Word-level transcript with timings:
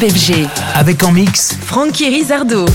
FG. 0.00 0.46
Avec 0.74 1.02
en 1.04 1.12
mix 1.12 1.56
Francky 1.64 2.08
Rizardo. 2.08 2.66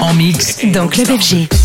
En 0.00 0.12
mix 0.12 0.58
dans 0.66 0.86
Club 0.86 1.06
FG. 1.06 1.59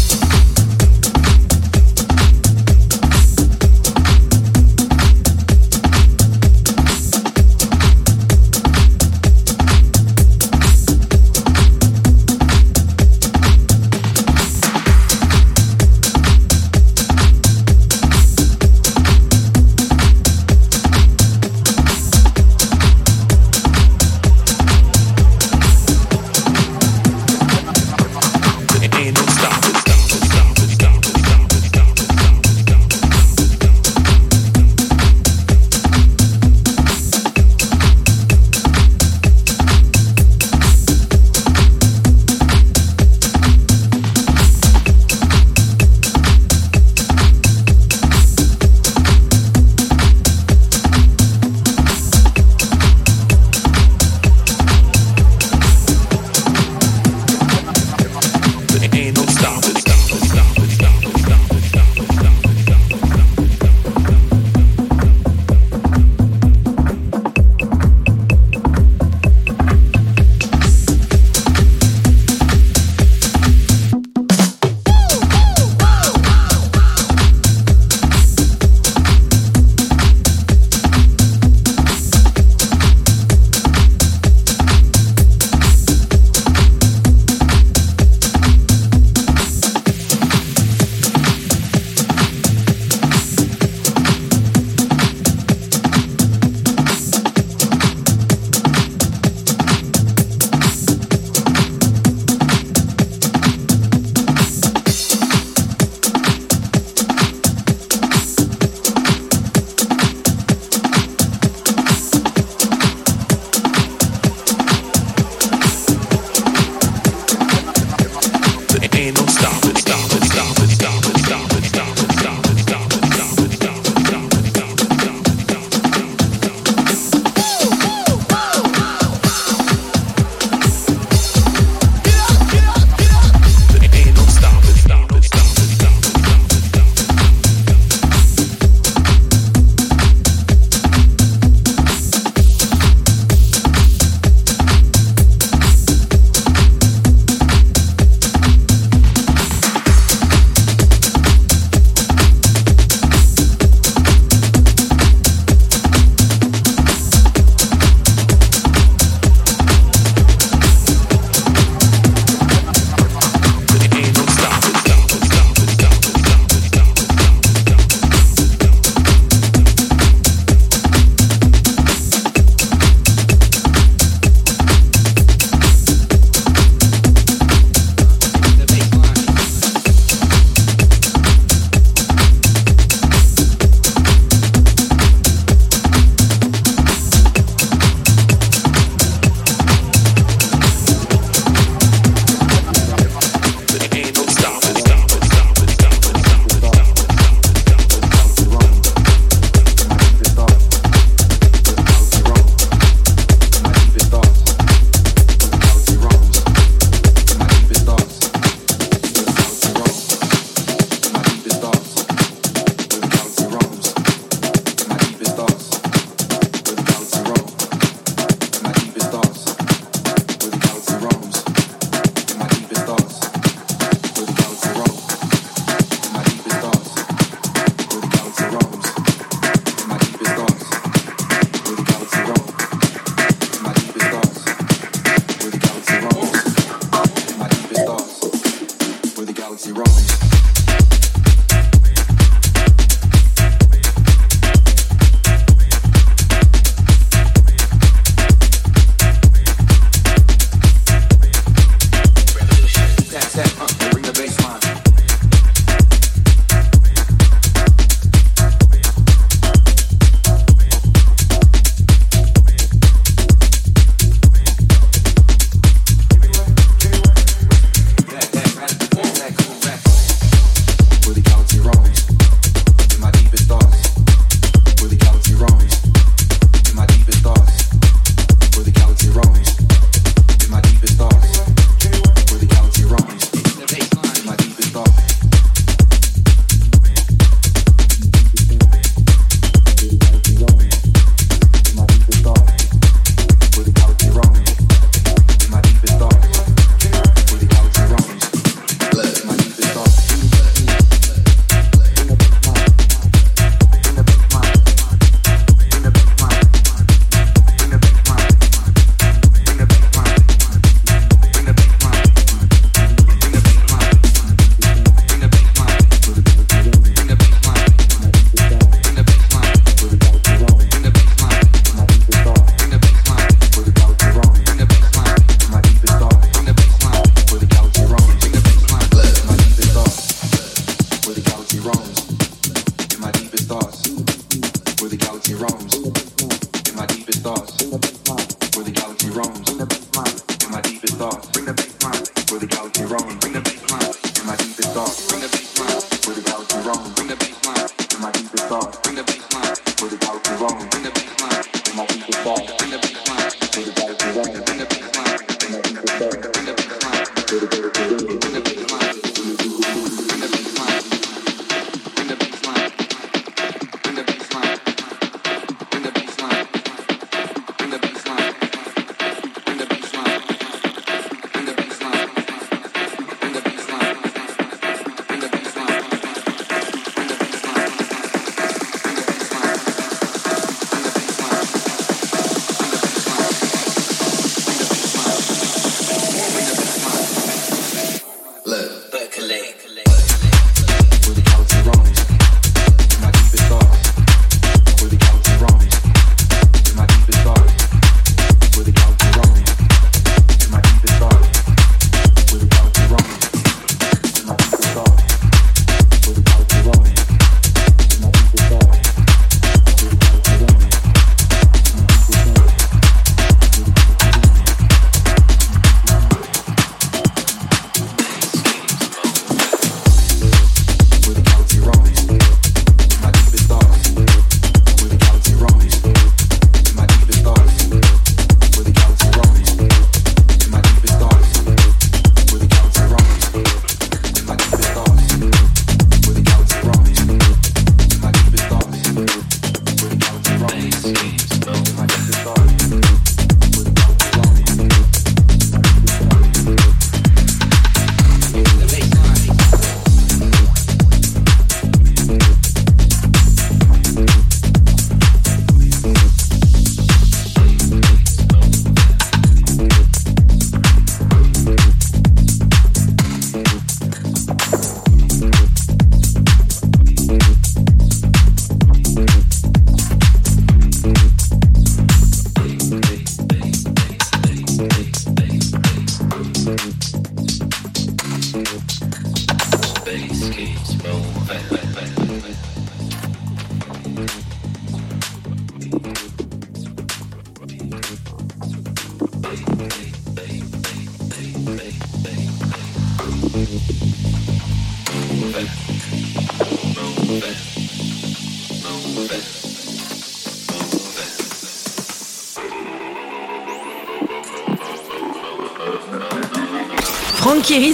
Thierry. 507.55 507.73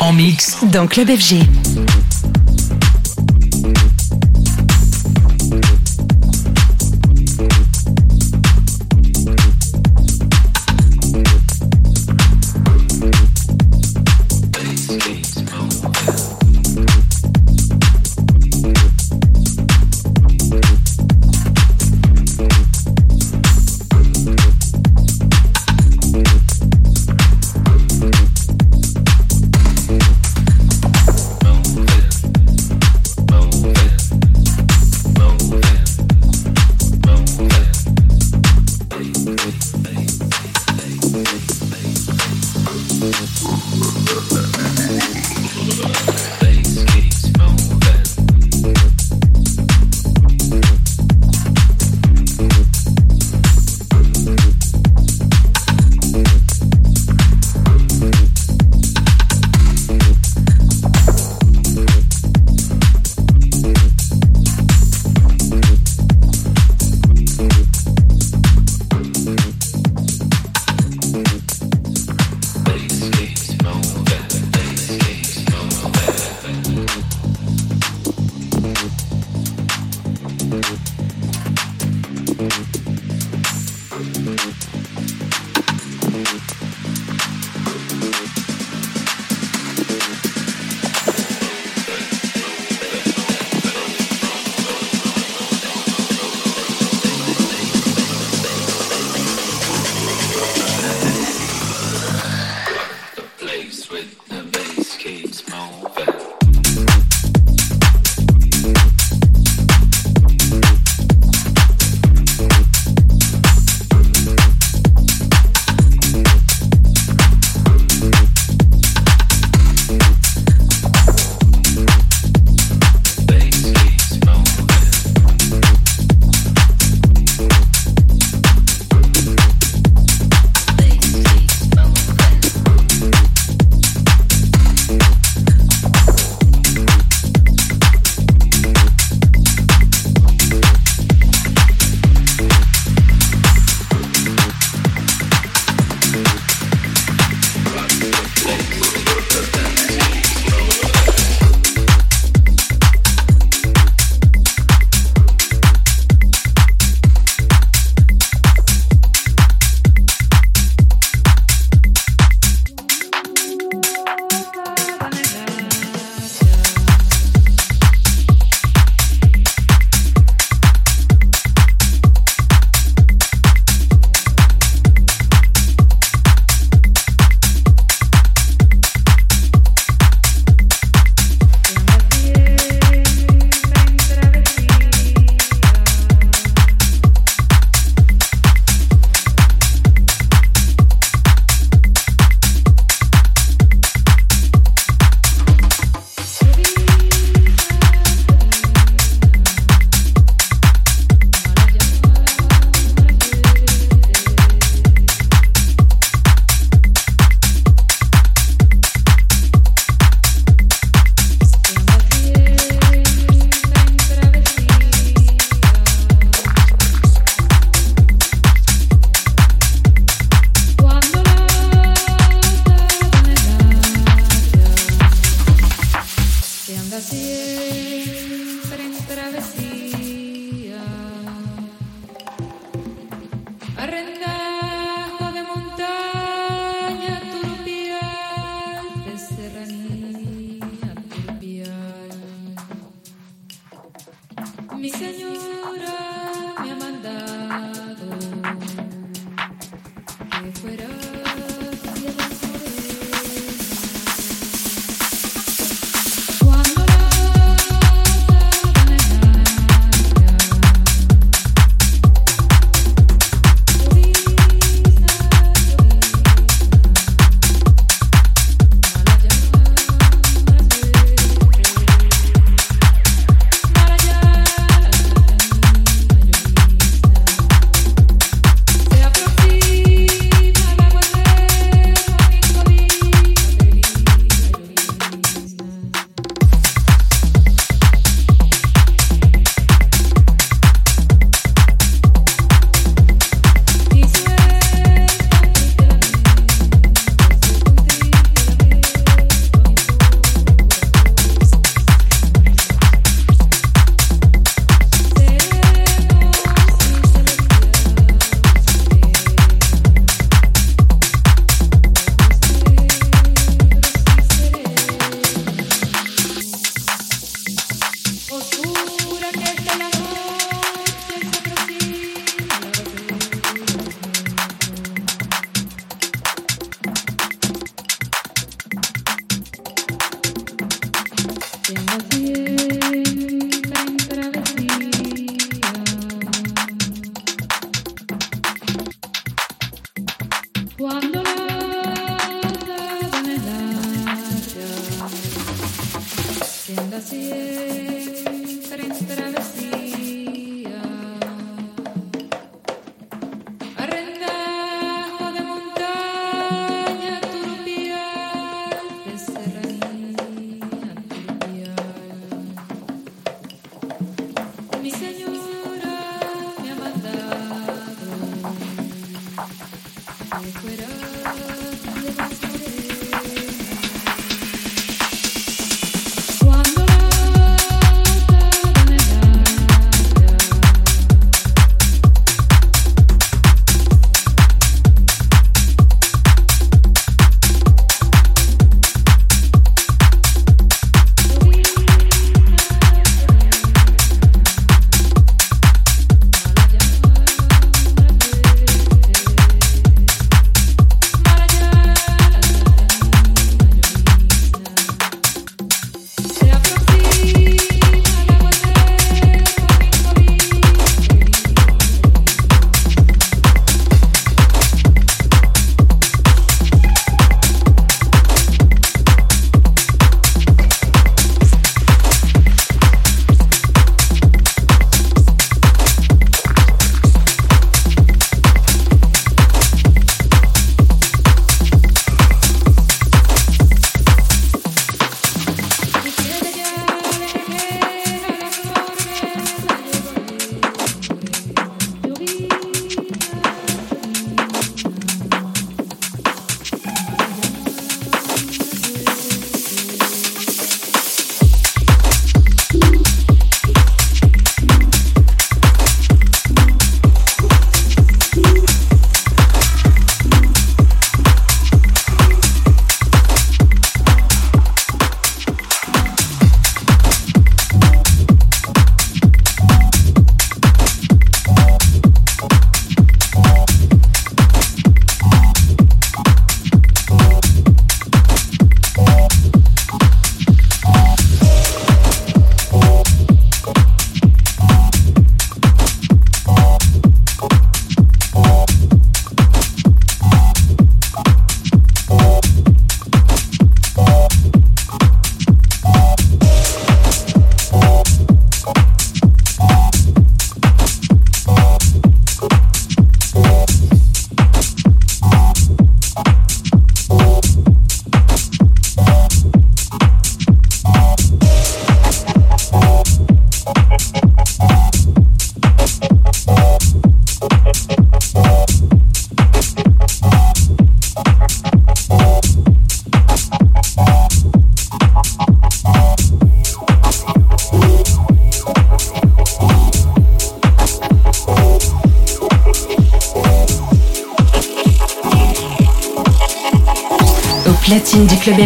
En 0.00 0.12
mix. 0.12 0.56
Dans 0.70 0.86
Club 0.86 1.08
FG. 1.10 1.59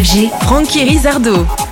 Frankie 0.05 0.84
Rizardo. 0.84 1.63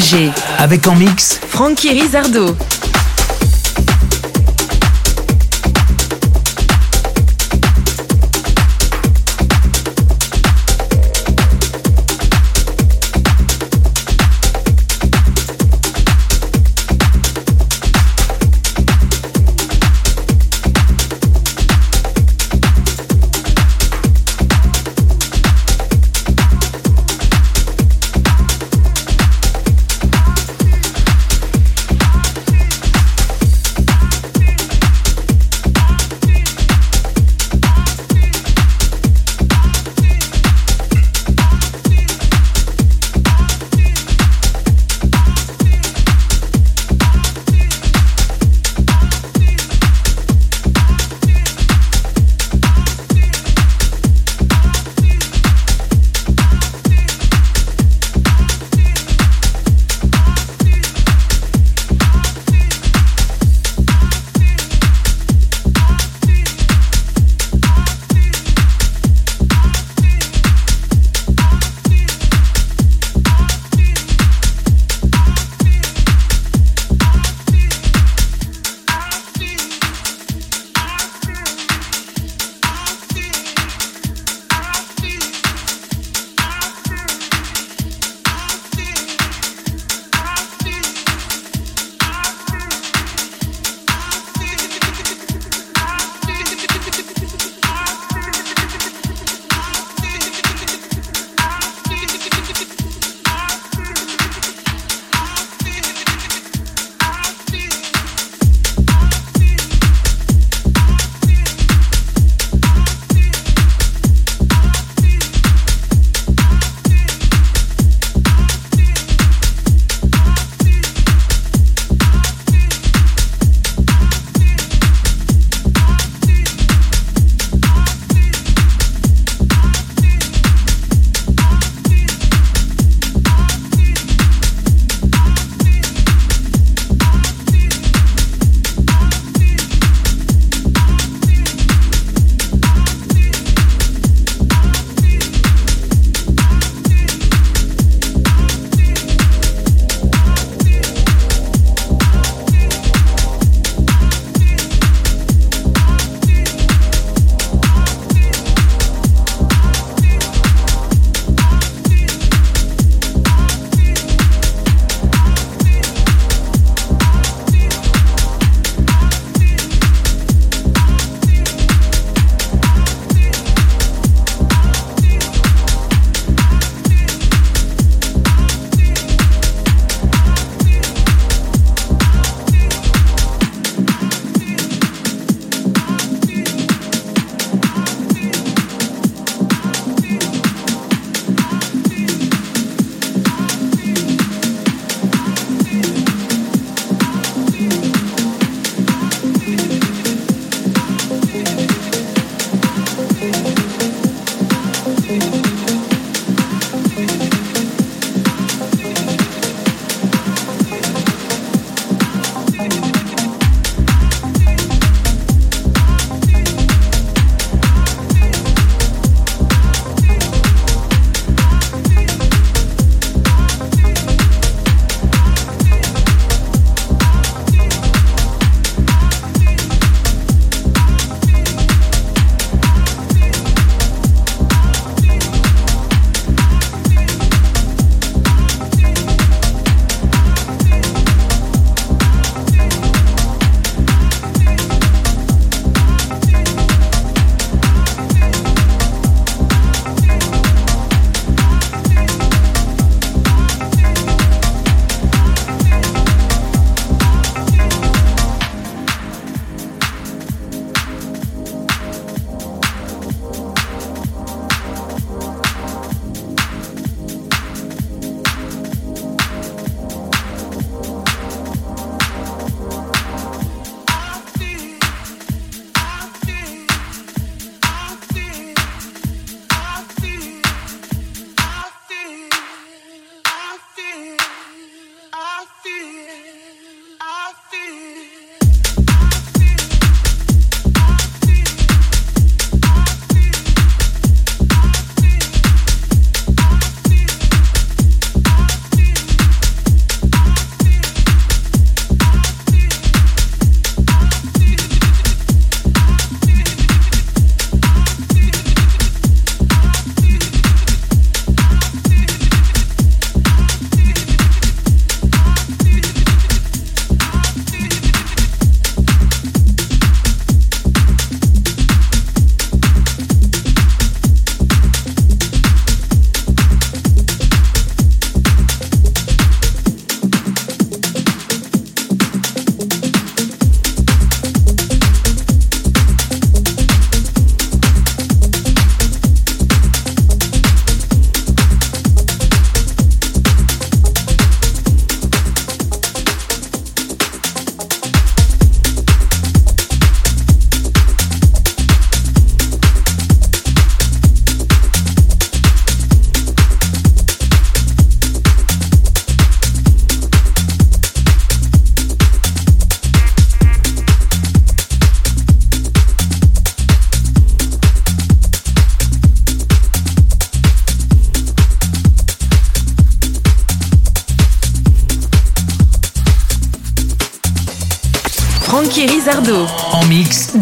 FG. 0.00 0.30
Avec 0.58 0.86
en 0.86 0.94
mix 0.94 1.40
Frankie 1.48 1.90
Rizardo. 1.90 2.56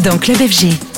Dans 0.09 0.17
Club 0.17 0.37
FG. 0.37 0.88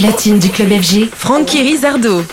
Platine 0.00 0.38
du 0.38 0.48
club 0.48 0.70
FG, 0.80 1.10
Francky 1.14 1.60
Rizardo. 1.60 2.24